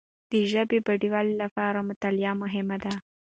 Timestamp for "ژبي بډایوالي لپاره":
0.51-1.79